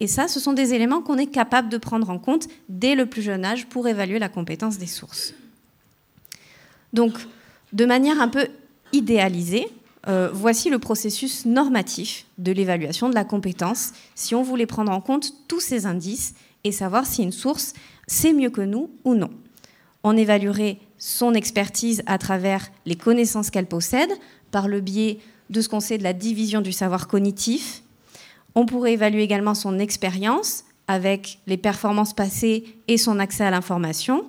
Et 0.00 0.06
ça, 0.06 0.28
ce 0.28 0.40
sont 0.40 0.52
des 0.52 0.74
éléments 0.74 1.02
qu'on 1.02 1.18
est 1.18 1.26
capable 1.26 1.68
de 1.68 1.78
prendre 1.78 2.10
en 2.10 2.18
compte 2.18 2.48
dès 2.68 2.94
le 2.94 3.06
plus 3.06 3.22
jeune 3.22 3.44
âge 3.44 3.66
pour 3.66 3.86
évaluer 3.86 4.18
la 4.18 4.28
compétence 4.28 4.78
des 4.78 4.86
sources. 4.86 5.34
Donc, 6.92 7.14
de 7.72 7.84
manière 7.84 8.20
un 8.20 8.28
peu 8.28 8.46
idéalisée, 8.92 9.66
euh, 10.06 10.30
voici 10.32 10.70
le 10.70 10.78
processus 10.78 11.46
normatif 11.46 12.26
de 12.38 12.52
l'évaluation 12.52 13.08
de 13.08 13.14
la 13.14 13.24
compétence 13.24 13.92
si 14.14 14.34
on 14.34 14.42
voulait 14.42 14.66
prendre 14.66 14.92
en 14.92 15.00
compte 15.00 15.32
tous 15.48 15.60
ces 15.60 15.86
indices 15.86 16.34
et 16.64 16.72
savoir 16.72 17.06
si 17.06 17.22
une 17.22 17.32
source 17.32 17.72
sait 18.06 18.32
mieux 18.32 18.50
que 18.50 18.60
nous 18.60 18.90
ou 19.04 19.14
non. 19.14 19.30
On 20.02 20.16
évaluerait 20.16 20.78
son 20.98 21.34
expertise 21.34 22.02
à 22.06 22.18
travers 22.18 22.70
les 22.86 22.96
connaissances 22.96 23.50
qu'elle 23.50 23.66
possède, 23.66 24.10
par 24.50 24.68
le 24.68 24.80
biais 24.80 25.18
de 25.50 25.60
ce 25.60 25.68
qu'on 25.68 25.80
sait 25.80 25.98
de 25.98 26.02
la 26.02 26.12
division 26.12 26.60
du 26.60 26.72
savoir 26.72 27.08
cognitif. 27.08 27.82
On 28.54 28.66
pourrait 28.66 28.92
évaluer 28.92 29.22
également 29.22 29.54
son 29.54 29.78
expérience 29.78 30.64
avec 30.86 31.40
les 31.46 31.56
performances 31.56 32.14
passées 32.14 32.64
et 32.88 32.98
son 32.98 33.18
accès 33.18 33.44
à 33.44 33.50
l'information, 33.50 34.24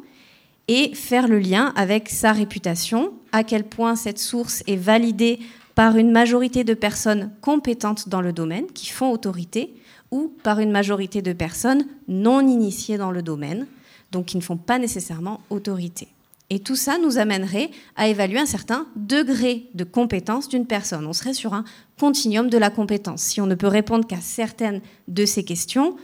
et 0.68 0.96
faire 0.96 1.28
le 1.28 1.38
lien 1.38 1.74
avec 1.76 2.10
sa 2.10 2.32
réputation, 2.32 3.14
à 3.32 3.44
quel 3.44 3.66
point 3.66 3.96
cette 3.96 4.18
source 4.18 4.64
est 4.66 4.78
validée 4.78 5.40
par 5.76 5.98
une 5.98 6.12
majorité 6.12 6.64
de 6.64 6.74
personnes 6.74 7.32
compétentes 7.42 8.10
dans 8.10 8.22
le 8.22 8.34
domaine, 8.34 8.68
qui 8.68 8.90
font 8.90 9.12
autorité, 9.12 9.76
ou 10.12 10.34
par 10.44 10.60
une 10.60 10.72
majorité 10.72 11.22
de 11.22 11.34
personnes 11.34 11.86
non 12.08 12.40
initiées 12.40 12.98
dans 12.98 13.12
le 13.12 13.22
domaine, 13.22 13.68
donc 14.12 14.28
qui 14.28 14.38
ne 14.38 14.42
font 14.42 14.58
pas 14.58 14.80
nécessairement 14.80 15.42
autorité. 15.50 16.08
Et 16.50 16.60
tout 16.60 16.76
ça 16.76 16.98
nous 17.00 17.18
amènerait 17.18 17.72
à 17.96 18.08
évaluer 18.08 18.40
un 18.40 18.46
certain 18.46 18.86
degré 18.96 19.68
de 19.74 19.84
compétence 19.84 20.48
d'une 20.48 20.68
personne. 20.68 21.06
On 21.08 21.14
serait 21.14 21.34
sur 21.34 21.54
un 21.54 21.66
continuum 22.00 22.50
de 22.50 22.58
la 22.58 22.70
compétence. 22.70 23.22
Si 23.22 23.42
on 23.42 23.48
ne 23.48 23.56
peut 23.56 23.68
répondre 23.68 24.06
qu'à 24.06 24.22
certaines 24.22 24.82
de 25.08 25.26
ces 25.26 25.44
questions, 25.44 25.98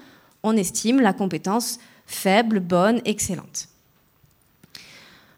on 0.43 0.57
estime 0.57 0.99
la 0.99 1.13
compétence 1.13 1.79
faible, 2.07 2.59
bonne, 2.59 3.01
excellente. 3.05 3.69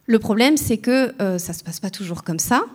Le 0.06 0.20
problème, 0.20 0.58
c'est 0.58 0.78
que 0.78 1.14
euh, 1.22 1.38
ça 1.38 1.52
ne 1.52 1.58
se 1.58 1.64
passe 1.64 1.80
pas 1.80 1.90
toujours 1.90 2.24
comme 2.24 2.40
ça. 2.40 2.66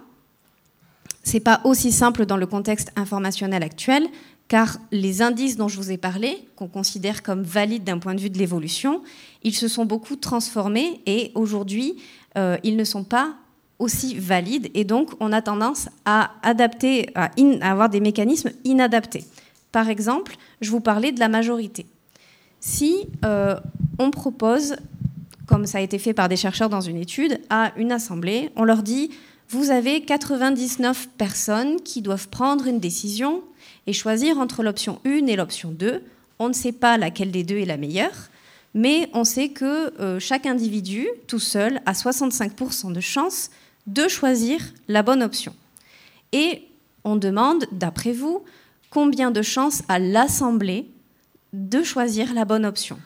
C'est 1.30 1.40
pas 1.40 1.60
aussi 1.64 1.92
simple 1.92 2.24
dans 2.24 2.38
le 2.38 2.46
contexte 2.46 2.90
informationnel 2.96 3.62
actuel, 3.62 4.06
car 4.48 4.78
les 4.92 5.20
indices 5.20 5.58
dont 5.58 5.68
je 5.68 5.76
vous 5.76 5.90
ai 5.90 5.98
parlé, 5.98 6.48
qu'on 6.56 6.68
considère 6.68 7.22
comme 7.22 7.42
valides 7.42 7.84
d'un 7.84 7.98
point 7.98 8.14
de 8.14 8.20
vue 8.22 8.30
de 8.30 8.38
l'évolution, 8.38 9.02
ils 9.42 9.54
se 9.54 9.68
sont 9.68 9.84
beaucoup 9.84 10.16
transformés 10.16 11.02
et 11.04 11.30
aujourd'hui, 11.34 11.96
euh, 12.38 12.56
ils 12.64 12.78
ne 12.78 12.84
sont 12.84 13.04
pas 13.04 13.34
aussi 13.78 14.14
valides 14.14 14.70
et 14.72 14.84
donc 14.84 15.10
on 15.20 15.30
a 15.34 15.42
tendance 15.42 15.90
à 16.06 16.30
adapter, 16.42 17.10
à, 17.14 17.28
avoir 17.60 17.90
des 17.90 18.00
mécanismes 18.00 18.52
inadaptés. 18.64 19.24
Par 19.70 19.90
exemple, 19.90 20.34
je 20.62 20.70
vous 20.70 20.80
parlais 20.80 21.12
de 21.12 21.20
la 21.20 21.28
majorité. 21.28 21.84
Si 22.58 23.06
euh, 23.26 23.54
on 23.98 24.10
propose, 24.10 24.76
comme 25.46 25.66
ça 25.66 25.76
a 25.76 25.82
été 25.82 25.98
fait 25.98 26.14
par 26.14 26.30
des 26.30 26.36
chercheurs 26.36 26.70
dans 26.70 26.80
une 26.80 26.96
étude, 26.96 27.38
à 27.50 27.72
une 27.76 27.92
assemblée, 27.92 28.50
on 28.56 28.64
leur 28.64 28.82
dit 28.82 29.10
vous 29.50 29.70
avez 29.70 30.02
99 30.02 31.08
personnes 31.16 31.80
qui 31.80 32.02
doivent 32.02 32.28
prendre 32.28 32.66
une 32.66 32.80
décision 32.80 33.42
et 33.86 33.94
choisir 33.94 34.38
entre 34.38 34.62
l'option 34.62 35.00
1 35.06 35.26
et 35.26 35.36
l'option 35.36 35.70
2. 35.70 36.02
On 36.38 36.48
ne 36.48 36.52
sait 36.52 36.72
pas 36.72 36.98
laquelle 36.98 37.30
des 37.30 37.44
deux 37.44 37.56
est 37.56 37.64
la 37.64 37.78
meilleure, 37.78 38.28
mais 38.74 39.08
on 39.14 39.24
sait 39.24 39.48
que 39.48 39.98
euh, 40.00 40.20
chaque 40.20 40.44
individu, 40.44 41.08
tout 41.26 41.38
seul, 41.38 41.80
a 41.86 41.92
65% 41.92 42.92
de 42.92 43.00
chance 43.00 43.50
de 43.86 44.06
choisir 44.06 44.60
la 44.86 45.02
bonne 45.02 45.22
option. 45.22 45.54
Et 46.32 46.64
on 47.04 47.16
demande, 47.16 47.64
d'après 47.72 48.12
vous, 48.12 48.44
combien 48.90 49.30
de 49.30 49.40
chances 49.40 49.82
a 49.88 49.98
l'Assemblée 49.98 50.90
de 51.54 51.82
choisir 51.82 52.34
la 52.34 52.44
bonne 52.44 52.66
option 52.66 52.98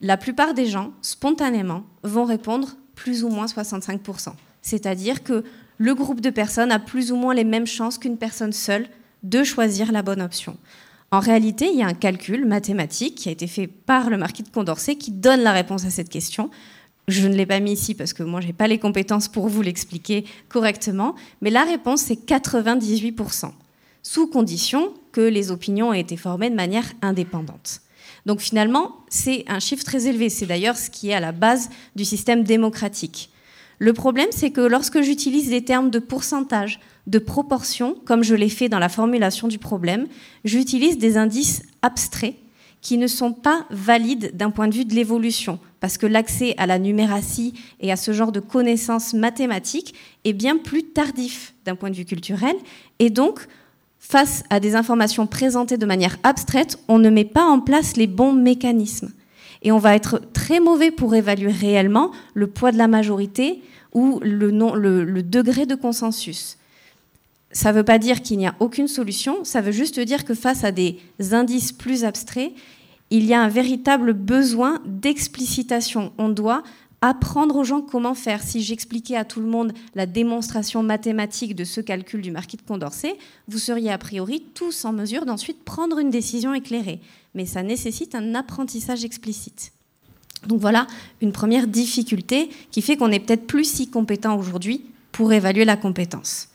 La 0.00 0.16
plupart 0.16 0.54
des 0.54 0.66
gens, 0.66 0.92
spontanément, 1.02 1.84
vont 2.02 2.24
répondre 2.24 2.76
plus 2.94 3.22
ou 3.22 3.28
moins 3.28 3.46
65%. 3.46 4.32
C'est-à-dire 4.62 5.22
que 5.22 5.44
le 5.78 5.94
groupe 5.94 6.20
de 6.20 6.30
personnes 6.30 6.72
a 6.72 6.78
plus 6.78 7.12
ou 7.12 7.16
moins 7.16 7.34
les 7.34 7.44
mêmes 7.44 7.66
chances 7.66 7.98
qu'une 7.98 8.18
personne 8.18 8.52
seule 8.52 8.88
de 9.22 9.44
choisir 9.44 9.92
la 9.92 10.02
bonne 10.02 10.20
option. 10.20 10.56
En 11.10 11.20
réalité, 11.20 11.70
il 11.72 11.78
y 11.78 11.82
a 11.82 11.86
un 11.86 11.94
calcul 11.94 12.44
mathématique 12.44 13.14
qui 13.14 13.28
a 13.28 13.32
été 13.32 13.46
fait 13.46 13.66
par 13.66 14.10
le 14.10 14.18
marquis 14.18 14.42
de 14.42 14.50
Condorcet 14.50 14.96
qui 14.96 15.10
donne 15.10 15.40
la 15.40 15.52
réponse 15.52 15.86
à 15.86 15.90
cette 15.90 16.10
question. 16.10 16.50
Je 17.06 17.26
ne 17.26 17.34
l'ai 17.34 17.46
pas 17.46 17.60
mis 17.60 17.72
ici 17.72 17.94
parce 17.94 18.12
que 18.12 18.22
moi, 18.22 18.42
je 18.42 18.48
n'ai 18.48 18.52
pas 18.52 18.66
les 18.66 18.78
compétences 18.78 19.28
pour 19.28 19.48
vous 19.48 19.62
l'expliquer 19.62 20.26
correctement, 20.50 21.14
mais 21.40 21.48
la 21.48 21.64
réponse, 21.64 22.02
c'est 22.02 22.26
98%, 22.26 23.50
sous 24.02 24.26
condition 24.26 24.92
que 25.12 25.22
les 25.22 25.50
opinions 25.50 25.94
aient 25.94 26.00
été 26.00 26.18
formées 26.18 26.50
de 26.50 26.54
manière 26.54 26.92
indépendante. 27.00 27.80
Donc 28.26 28.40
finalement, 28.40 28.96
c'est 29.08 29.44
un 29.48 29.60
chiffre 29.60 29.84
très 29.84 30.06
élevé. 30.06 30.28
C'est 30.28 30.44
d'ailleurs 30.44 30.76
ce 30.76 30.90
qui 30.90 31.08
est 31.08 31.14
à 31.14 31.20
la 31.20 31.32
base 31.32 31.70
du 31.96 32.04
système 32.04 32.42
démocratique. 32.44 33.30
Le 33.78 33.92
problème, 33.92 34.28
c'est 34.30 34.50
que 34.50 34.60
lorsque 34.60 35.00
j'utilise 35.02 35.50
des 35.50 35.64
termes 35.64 35.90
de 35.90 36.00
pourcentage, 36.00 36.80
de 37.06 37.18
proportion, 37.18 37.96
comme 38.04 38.24
je 38.24 38.34
l'ai 38.34 38.48
fait 38.48 38.68
dans 38.68 38.80
la 38.80 38.88
formulation 38.88 39.48
du 39.48 39.58
problème, 39.58 40.06
j'utilise 40.44 40.98
des 40.98 41.16
indices 41.16 41.62
abstraits 41.82 42.34
qui 42.80 42.98
ne 42.98 43.06
sont 43.06 43.32
pas 43.32 43.66
valides 43.70 44.36
d'un 44.36 44.50
point 44.50 44.68
de 44.68 44.74
vue 44.74 44.84
de 44.84 44.94
l'évolution, 44.94 45.58
parce 45.80 45.98
que 45.98 46.06
l'accès 46.06 46.54
à 46.58 46.66
la 46.66 46.78
numératie 46.78 47.54
et 47.80 47.90
à 47.90 47.96
ce 47.96 48.12
genre 48.12 48.32
de 48.32 48.40
connaissances 48.40 49.14
mathématiques 49.14 49.94
est 50.24 50.32
bien 50.32 50.56
plus 50.56 50.84
tardif 50.84 51.54
d'un 51.64 51.74
point 51.74 51.90
de 51.90 51.96
vue 51.96 52.04
culturel, 52.04 52.54
et 52.98 53.10
donc, 53.10 53.46
face 53.98 54.44
à 54.50 54.60
des 54.60 54.76
informations 54.76 55.26
présentées 55.26 55.76
de 55.76 55.86
manière 55.86 56.18
abstraite, 56.22 56.78
on 56.88 56.98
ne 56.98 57.10
met 57.10 57.24
pas 57.24 57.44
en 57.44 57.60
place 57.60 57.96
les 57.96 58.06
bons 58.06 58.32
mécanismes. 58.32 59.10
Et 59.62 59.72
on 59.72 59.78
va 59.78 59.94
être 59.94 60.20
très 60.32 60.60
mauvais 60.60 60.90
pour 60.90 61.14
évaluer 61.14 61.50
réellement 61.50 62.12
le 62.34 62.46
poids 62.46 62.72
de 62.72 62.78
la 62.78 62.88
majorité 62.88 63.62
ou 63.94 64.20
le, 64.22 65.22
degré 65.22 65.66
de 65.66 65.74
consensus 65.74 66.58
ça 67.50 67.72
ne 67.72 67.78
veut 67.78 67.84
pas 67.84 67.98
dire 67.98 68.20
qu'il 68.20 68.36
n'y 68.38 68.46
a 68.46 68.54
aucune 68.60 68.88
solution, 68.88 69.42
ça 69.42 69.60
veut 69.62 69.72
juste 69.72 69.98
dire 69.98 70.24
que 70.26 70.34
face 70.34 70.64
à 70.64 70.70
des 70.70 70.98
indices 71.32 71.72
plus 71.72 72.04
abstraits, 72.04 72.52
il 73.10 73.24
y 73.24 73.32
a 73.32 73.40
un 73.40 73.48
véritable 73.48 74.12
besoin 74.12 74.80
d'explicitation. 74.84 76.12
On 76.18 76.28
doit 76.28 76.62
apprendre 77.00 77.56
aux 77.56 77.64
gens 77.64 77.80
comment 77.80 78.14
faire. 78.14 78.42
Si 78.42 78.62
j'expliquais 78.62 79.16
à 79.16 79.24
tout 79.24 79.40
le 79.40 79.46
monde 79.46 79.72
la 79.94 80.06
démonstration 80.06 80.82
mathématique 80.82 81.54
de 81.54 81.64
ce 81.64 81.80
calcul 81.80 82.22
du 82.22 82.30
marquis 82.30 82.56
de 82.56 82.62
Condorcet, 82.62 83.16
vous 83.48 83.58
seriez 83.58 83.90
a 83.90 83.98
priori 83.98 84.44
tous 84.54 84.84
en 84.84 84.92
mesure 84.92 85.24
d'ensuite 85.24 85.64
prendre 85.64 85.98
une 85.98 86.10
décision 86.10 86.54
éclairée. 86.54 87.00
Mais 87.34 87.46
ça 87.46 87.62
nécessite 87.62 88.14
un 88.14 88.34
apprentissage 88.34 89.04
explicite. 89.04 89.72
Donc 90.46 90.60
voilà 90.60 90.86
une 91.20 91.32
première 91.32 91.66
difficulté 91.66 92.48
qui 92.70 92.82
fait 92.82 92.96
qu'on 92.96 93.10
est 93.10 93.20
peut-être 93.20 93.46
plus 93.46 93.64
si 93.64 93.88
compétent 93.88 94.38
aujourd'hui 94.38 94.84
pour 95.12 95.32
évaluer 95.32 95.64
la 95.64 95.76
compétence. 95.76 96.48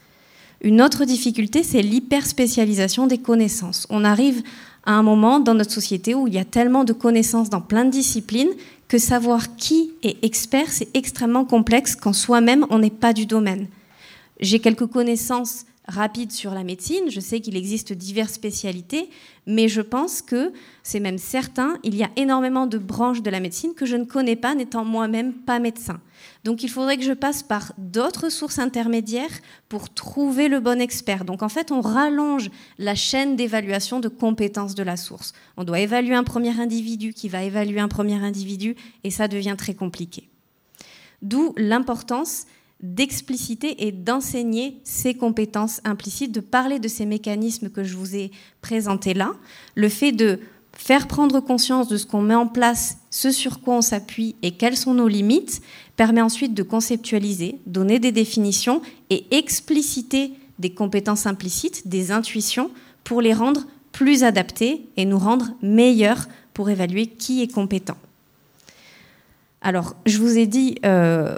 Une 0.62 0.82
autre 0.82 1.04
difficulté, 1.04 1.62
c'est 1.64 1.82
l'hyperspécialisation 1.82 3.06
des 3.06 3.18
connaissances. 3.18 3.86
On 3.90 4.06
arrive 4.06 4.42
à 4.86 4.94
un 4.94 5.04
moment 5.04 5.40
dans 5.40 5.54
notre 5.54 5.72
société 5.72 6.14
où 6.14 6.28
il 6.28 6.34
y 6.34 6.40
a 6.40 6.46
tellement 6.46 6.84
de 6.84 6.94
connaissances 6.94 7.50
dans 7.50 7.62
plein 7.62 7.86
de 7.86 7.92
disciplines 7.92 8.52
que 8.88 8.98
savoir 8.98 9.56
qui 9.56 9.92
est 10.04 10.24
expert, 10.24 10.70
c'est 10.70 10.96
extrêmement 10.96 11.46
complexe 11.46 11.96
quand 11.96 12.14
soi-même 12.14 12.66
on 12.70 12.80
n'est 12.80 12.90
pas 12.90 13.14
du 13.14 13.26
domaine. 13.26 13.68
J'ai 14.40 14.60
quelques 14.60 14.88
connaissances 14.88 15.66
rapide 15.88 16.32
sur 16.32 16.54
la 16.54 16.64
médecine. 16.64 17.10
Je 17.10 17.20
sais 17.20 17.40
qu'il 17.40 17.58
existe 17.58 17.94
diverses 17.94 18.34
spécialités, 18.34 19.10
mais 19.46 19.68
je 19.68 19.82
pense 19.82 20.22
que 20.22 20.54
c'est 20.82 21.00
même 21.00 21.18
certain, 21.18 21.78
il 21.84 21.96
y 21.96 22.04
a 22.04 22.10
énormément 22.16 22.68
de 22.68 22.78
branches 22.78 23.22
de 23.22 23.30
la 23.30 23.40
médecine 23.40 23.74
que 23.74 23.86
je 23.86 23.96
ne 23.96 24.06
connais 24.06 24.36
pas, 24.36 24.56
n'étant 24.56 24.86
moi-même 24.86 25.34
pas 25.34 25.60
médecin. 25.60 26.00
Donc 26.44 26.64
il 26.64 26.70
faudrait 26.70 26.98
que 26.98 27.04
je 27.04 27.14
passe 27.14 27.44
par 27.44 27.74
d'autres 27.78 28.30
sources 28.30 28.60
intermédiaires 28.60 29.42
pour 29.70 29.94
trouver 29.94 30.48
le 30.48 30.60
bon 30.60 30.80
expert. 30.80 31.26
Donc 31.26 31.42
en 31.44 31.50
fait, 31.50 31.72
on 31.72 31.82
rallonge 31.82 32.50
la 32.78 32.96
chaîne 32.96 33.36
d'évaluation 33.36 34.00
de 34.00 34.08
compétences 34.08 34.76
de 34.76 34.84
la 34.84 34.98
source. 34.98 35.34
On 35.58 35.64
doit 35.64 35.80
évaluer 35.80 36.16
un 36.16 36.24
premier 36.24 36.60
individu 36.60 37.14
qui 37.14 37.30
va 37.30 37.44
évaluer 37.44 37.80
un 37.80 37.88
premier 37.88 38.16
individu, 38.16 38.76
et 39.04 39.12
ça 39.12 39.28
devient 39.28 39.56
très 39.58 39.74
compliqué. 39.74 40.30
D'où 41.22 41.54
l'importance 41.58 42.46
d'expliciter 42.84 43.88
et 43.88 43.92
d'enseigner 43.92 44.78
ces 44.84 45.16
compétences 45.16 45.80
implicites, 45.86 46.34
de 46.34 46.42
parler 46.42 46.80
de 46.80 46.90
ces 46.90 47.06
mécanismes 47.06 47.70
que 47.70 47.84
je 47.84 47.96
vous 47.96 48.16
ai 48.16 48.30
présentés 48.62 49.14
là, 49.14 49.34
le 49.74 49.90
fait 49.90 50.12
de 50.12 50.40
faire 50.74 51.08
prendre 51.08 51.40
conscience 51.40 51.88
de 51.88 51.98
ce 51.98 52.06
qu'on 52.06 52.22
met 52.22 52.36
en 52.36 52.48
place, 52.48 52.98
ce 53.10 53.32
sur 53.32 53.62
quoi 53.62 53.76
on 53.76 53.82
s'appuie 53.82 54.36
et 54.42 54.52
quelles 54.52 54.76
sont 54.76 54.94
nos 54.94 55.08
limites, 55.08 55.62
permet 55.96 56.22
ensuite 56.22 56.54
de 56.54 56.64
conceptualiser, 56.64 57.60
donner 57.66 58.00
des 58.00 58.12
définitions 58.12 58.82
et 59.10 59.26
expliciter 59.32 60.34
des 60.60 60.74
compétences 60.74 61.26
implicites, 61.26 61.88
des 61.88 62.12
intuitions, 62.12 62.70
pour 63.04 63.22
les 63.22 63.34
rendre 63.34 63.66
plus 63.92 64.24
adaptées 64.24 64.88
et 64.98 65.06
nous 65.06 65.20
rendre 65.20 65.52
meilleurs 65.62 66.28
pour 66.54 66.70
évaluer 66.70 67.08
qui 67.08 67.42
est 67.42 67.52
compétent. 67.52 67.98
Alors, 69.62 69.96
je 70.06 70.18
vous 70.18 70.38
ai 70.38 70.48
dit 70.48 70.76
euh, 70.86 71.38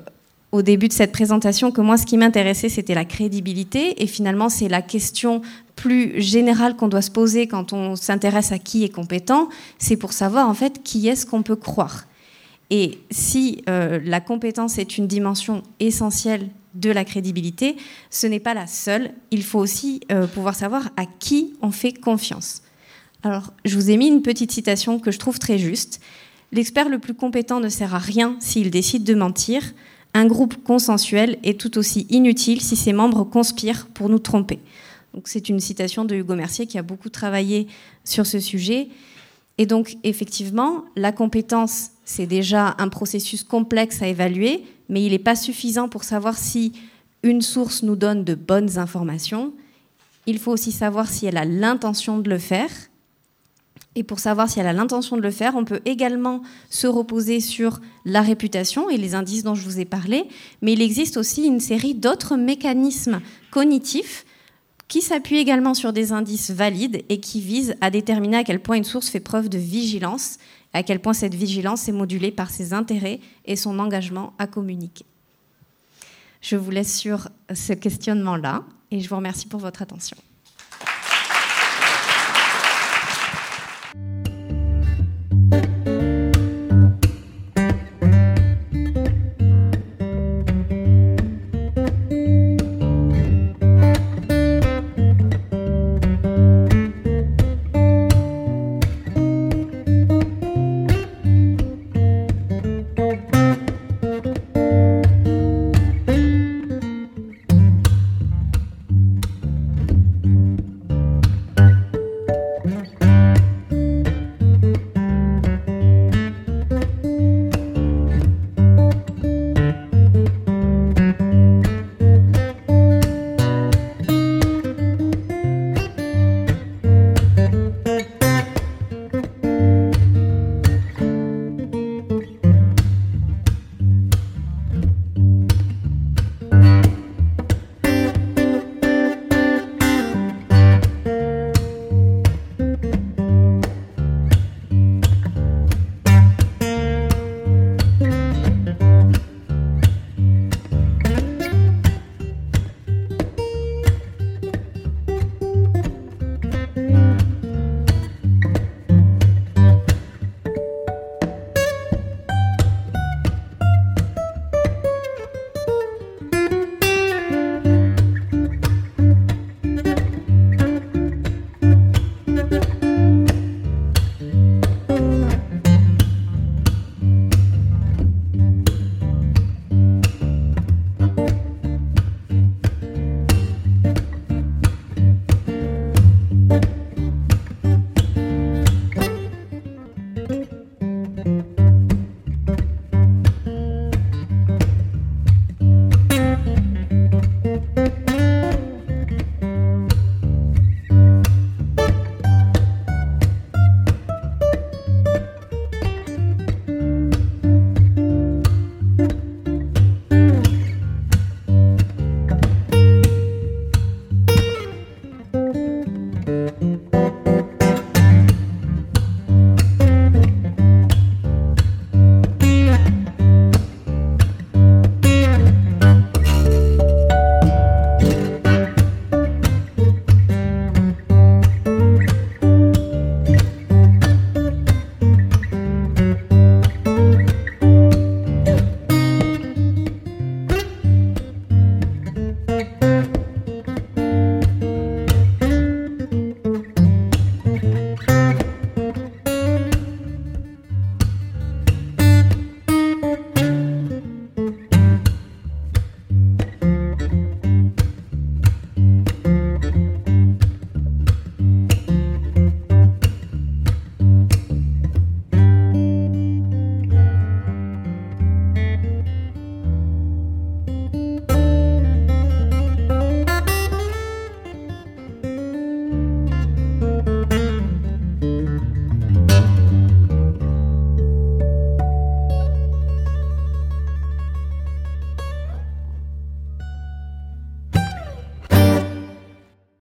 au 0.56 0.62
début 0.62 0.88
de 0.88 0.94
cette 0.94 1.12
présentation 1.12 1.70
que 1.72 1.82
moi, 1.82 1.98
ce 1.98 2.06
qui 2.06 2.18
m'intéressait, 2.18 2.70
c'était 2.70 2.96
la 2.96 3.04
crédibilité. 3.04 4.02
Et 4.02 4.08
finalement, 4.08 4.48
c'est 4.48 4.70
la 4.70 4.82
question 4.82 5.42
plus 5.76 6.22
générale 6.22 6.78
qu'on 6.78 6.88
doit 6.88 7.02
se 7.02 7.12
poser 7.12 7.46
quand 7.48 7.74
on 7.74 7.98
s'intéresse 7.98 8.54
à 8.54 8.58
qui 8.58 8.86
est 8.86 8.90
compétent. 8.90 9.50
C'est 9.80 9.98
pour 9.98 10.14
savoir, 10.14 10.48
en 10.48 10.54
fait, 10.54 10.82
qui 10.82 11.10
est-ce 11.10 11.26
qu'on 11.26 11.44
peut 11.44 11.58
croire. 11.58 12.06
Et 12.70 13.00
si 13.12 13.64
euh, 13.68 14.00
la 14.06 14.22
compétence 14.22 14.78
est 14.78 14.98
une 14.98 15.08
dimension 15.08 15.62
essentielle 15.82 16.48
de 16.74 16.90
la 16.90 17.04
crédibilité, 17.04 17.76
ce 18.10 18.26
n'est 18.26 18.40
pas 18.40 18.54
la 18.54 18.66
seule. 18.66 19.12
Il 19.32 19.44
faut 19.44 19.60
aussi 19.60 20.00
euh, 20.10 20.26
pouvoir 20.26 20.56
savoir 20.56 20.90
à 20.96 21.06
qui 21.06 21.54
on 21.62 21.72
fait 21.72 21.92
confiance. 21.92 22.62
Alors, 23.24 23.52
je 23.66 23.76
vous 23.76 23.90
ai 23.90 23.98
mis 23.98 24.08
une 24.08 24.22
petite 24.22 24.54
citation 24.54 25.00
que 25.00 25.12
je 25.12 25.20
trouve 25.20 25.38
très 25.38 25.58
juste. 25.58 26.00
L'expert 26.54 26.88
le 26.88 27.00
plus 27.00 27.14
compétent 27.14 27.60
ne 27.60 27.68
sert 27.68 27.94
à 27.94 28.00
rien 28.00 28.38
s'il 28.40 28.72
décide 28.72 29.04
de 29.04 29.16
mentir. 29.16 29.62
Un 30.16 30.28
groupe 30.28 30.64
consensuel 30.64 31.38
est 31.44 31.60
tout 31.60 31.78
aussi 31.78 32.08
inutile 32.10 32.62
si 32.62 32.78
ses 32.78 32.94
membres 32.94 33.26
conspirent 33.26 33.88
pour 33.88 34.08
nous 34.08 34.18
tromper. 34.18 34.60
c'est 35.26 35.50
une 35.50 35.60
citation 35.60 36.06
de 36.06 36.16
Hugo 36.16 36.36
Mercier 36.36 36.68
qui 36.68 36.78
a 36.78 36.84
beaucoup 36.84 37.10
travaillé 37.10 37.68
sur 38.06 38.26
ce 38.26 38.40
sujet. 38.40 38.88
Et 39.58 39.66
donc 39.66 39.98
effectivement, 40.06 40.86
la 40.96 41.12
compétence, 41.12 41.92
c'est 42.06 42.28
déjà 42.28 42.76
un 42.78 42.88
processus 42.88 43.44
complexe 43.44 44.02
à 44.02 44.08
évaluer, 44.08 44.64
mais 44.88 45.04
il 45.04 45.12
n'est 45.12 45.20
pas 45.20 45.36
suffisant 45.36 45.90
pour 45.90 46.06
savoir 46.06 46.38
si 46.38 46.72
une 47.22 47.42
source 47.42 47.84
nous 47.84 47.98
donne 47.98 48.24
de 48.24 48.36
bonnes 48.36 48.78
informations. 48.78 49.52
Il 50.28 50.40
faut 50.40 50.54
aussi 50.54 50.72
savoir 50.72 51.10
si 51.10 51.26
elle 51.26 51.38
a 51.38 51.44
l'intention 51.44 52.20
de 52.20 52.30
le 52.30 52.40
faire 52.40 52.72
et 53.96 54.04
pour 54.04 54.20
savoir 54.20 54.50
si 54.50 54.60
elle 54.60 54.68
a 54.68 54.74
l'intention 54.74 55.16
de 55.16 55.22
le 55.22 55.32
faire, 55.32 55.56
on 55.56 55.64
peut 55.64 55.80
également 55.86 56.42
se 56.70 56.86
reposer 56.86 57.40
sur 57.40 57.80
la 58.04 58.22
réputation 58.22 58.90
et 58.90 58.98
les 58.98 59.16
indices 59.16 59.44
dont 59.44 59.56
je 59.56 59.64
vous 59.64 59.80
ai 59.80 59.86
parlé, 59.86 60.26
mais 60.62 60.74
il 60.74 60.82
existe 60.82 61.16
aussi 61.16 61.46
une 61.46 61.62
série 61.62 61.96
d'autres 61.96 62.36
mécanismes 62.36 63.22
cognitifs 63.52 64.26
qui 64.90 65.02
s'appuient 65.02 65.38
également 65.38 65.74
sur 65.74 65.94
des 65.94 66.12
indices 66.12 66.52
valides 66.52 67.04
et 67.10 67.20
qui 67.20 67.40
visent 67.40 67.76
à 67.82 67.90
déterminer 67.90 68.38
à 68.38 68.44
quel 68.44 68.60
point 68.60 68.76
une 68.76 68.84
source 68.84 69.10
fait 69.10 69.22
preuve 69.22 69.50
de 69.50 69.58
vigilance, 69.58 70.38
à 70.74 70.84
quel 70.84 71.00
point 71.00 71.14
cette 71.14 71.34
vigilance 71.34 71.88
est 71.88 71.94
modulée 71.94 72.32
par 72.32 72.50
ses 72.50 72.74
intérêts 72.74 73.22
et 73.46 73.56
son 73.56 73.80
engagement 73.80 74.34
à 74.38 74.46
communiquer. 74.46 75.06
Je 76.42 76.58
vous 76.58 76.70
laisse 76.70 76.96
sur 76.96 77.30
ce 77.52 77.74
questionnement-là 77.74 78.64
et 78.92 79.00
je 79.00 79.10
vous 79.10 79.16
remercie 79.16 79.48
pour 79.48 79.60
votre 79.60 79.82
attention. 79.82 80.18